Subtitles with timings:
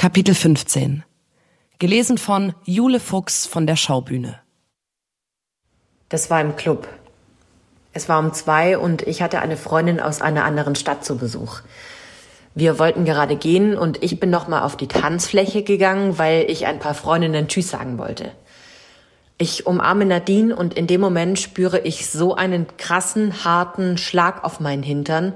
[0.00, 1.02] Kapitel 15
[1.80, 4.38] Gelesen von Jule Fuchs von der Schaubühne.
[6.08, 6.86] Das war im Club.
[7.92, 11.62] Es war um zwei und ich hatte eine Freundin aus einer anderen Stadt zu Besuch.
[12.54, 16.66] Wir wollten gerade gehen und ich bin noch mal auf die Tanzfläche gegangen, weil ich
[16.66, 18.30] ein paar Freundinnen Tschüss sagen wollte.
[19.36, 24.60] Ich umarme Nadine und in dem Moment spüre ich so einen krassen, harten Schlag auf
[24.60, 25.34] meinen Hintern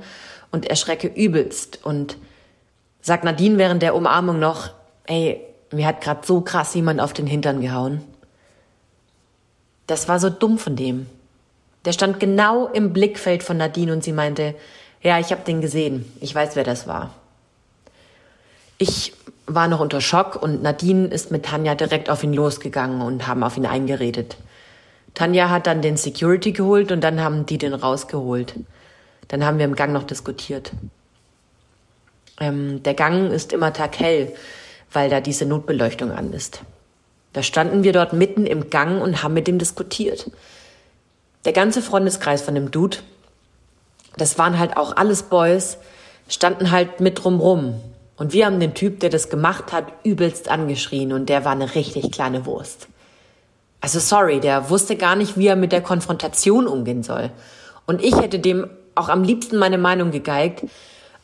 [0.52, 2.16] und erschrecke übelst und
[3.02, 4.70] Sagt Nadine während der Umarmung noch,
[5.06, 5.40] ey,
[5.72, 8.02] mir hat grad so krass jemand auf den Hintern gehauen.
[9.86, 11.06] Das war so dumm von dem.
[11.84, 14.54] Der stand genau im Blickfeld von Nadine und sie meinte,
[15.02, 16.10] ja, ich habe den gesehen.
[16.20, 17.10] Ich weiß, wer das war.
[18.78, 19.12] Ich
[19.46, 23.42] war noch unter Schock und Nadine ist mit Tanja direkt auf ihn losgegangen und haben
[23.42, 24.36] auf ihn eingeredet.
[25.14, 28.54] Tanja hat dann den Security geholt und dann haben die den rausgeholt.
[29.28, 30.72] Dann haben wir im Gang noch diskutiert.
[32.40, 34.34] Ähm, der Gang ist immer taghell,
[34.92, 36.62] weil da diese Notbeleuchtung an ist.
[37.32, 40.30] Da standen wir dort mitten im Gang und haben mit ihm diskutiert.
[41.44, 42.98] Der ganze Freundeskreis von dem Dude,
[44.16, 45.78] das waren halt auch alles Boys,
[46.28, 47.80] standen halt mit drumrum.
[48.16, 51.74] Und wir haben den Typ, der das gemacht hat, übelst angeschrien und der war eine
[51.74, 52.88] richtig kleine Wurst.
[53.80, 57.30] Also sorry, der wusste gar nicht, wie er mit der Konfrontation umgehen soll.
[57.86, 60.64] Und ich hätte dem auch am liebsten meine Meinung gegeigt,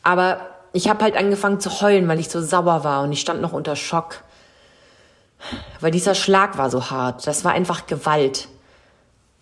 [0.03, 3.41] aber ich habe halt angefangen zu heulen, weil ich so sauer war und ich stand
[3.41, 4.23] noch unter Schock.
[5.79, 7.25] Weil dieser Schlag war so hart.
[7.25, 8.49] Das war einfach Gewalt.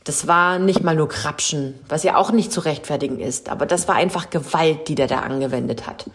[0.04, 3.90] Das war nicht mal nur Krapschen, was ja auch nicht zu rechtfertigen ist, aber das
[3.90, 6.06] war einfach Gewalt, die der da angewendet hat.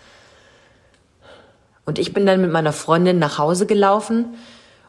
[1.84, 4.34] Und ich bin dann mit meiner Freundin nach Hause gelaufen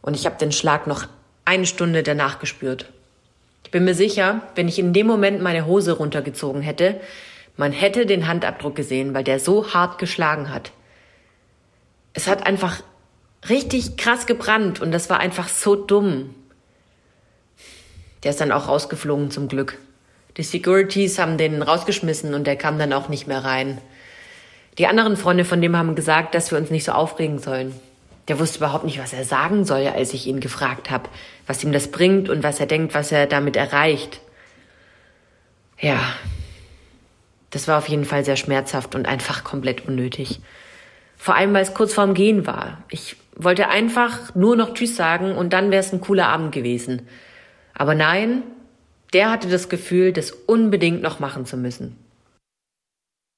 [0.02, 1.06] und ich habe den Schlag noch
[1.44, 2.86] eine Stunde danach gespürt.
[3.66, 7.02] Ich bin mir sicher, wenn ich in dem Moment meine Hose runtergezogen hätte,
[7.56, 10.72] man hätte den Handabdruck gesehen, weil der so hart geschlagen hat.
[12.14, 12.82] Es hat einfach
[13.50, 16.34] richtig krass gebrannt und das war einfach so dumm.
[18.24, 19.78] Der ist dann auch rausgeflogen zum Glück.
[20.38, 23.80] Die Securities haben den rausgeschmissen und der kam dann auch nicht mehr rein.
[24.78, 27.76] Die anderen Freunde von dem haben gesagt, dass wir uns nicht so aufregen sollen.
[28.28, 31.10] Der wusste überhaupt nicht, was er sagen soll, als ich ihn gefragt habe,
[31.46, 34.22] was ihm das bringt und was er denkt, was er damit erreicht.
[35.80, 36.00] Ja,
[37.54, 40.40] das war auf jeden Fall sehr schmerzhaft und einfach komplett unnötig.
[41.18, 42.84] Vor allem, weil es kurz vorm Gehen war.
[42.90, 47.04] Ich wollte einfach nur noch Tschüss sagen und dann wäre es ein cooler Abend gewesen.
[47.76, 48.42] Aber nein,
[49.14, 51.96] der hatte das Gefühl, das unbedingt noch machen zu müssen.